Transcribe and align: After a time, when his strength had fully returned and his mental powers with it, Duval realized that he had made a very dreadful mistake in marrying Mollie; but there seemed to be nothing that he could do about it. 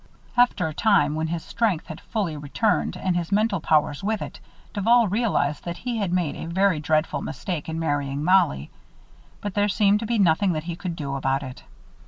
After 0.35 0.67
a 0.67 0.73
time, 0.73 1.13
when 1.13 1.27
his 1.27 1.43
strength 1.45 1.85
had 1.85 2.01
fully 2.01 2.35
returned 2.35 2.97
and 2.97 3.15
his 3.15 3.31
mental 3.31 3.59
powers 3.61 4.03
with 4.03 4.19
it, 4.19 4.39
Duval 4.73 5.07
realized 5.07 5.63
that 5.65 5.77
he 5.77 5.97
had 5.97 6.11
made 6.11 6.35
a 6.35 6.47
very 6.47 6.79
dreadful 6.79 7.21
mistake 7.21 7.69
in 7.69 7.77
marrying 7.79 8.23
Mollie; 8.23 8.71
but 9.41 9.53
there 9.53 9.69
seemed 9.69 9.99
to 9.99 10.07
be 10.07 10.17
nothing 10.17 10.53
that 10.53 10.63
he 10.63 10.75
could 10.75 10.95
do 10.95 11.13
about 11.13 11.43
it. 11.43 11.61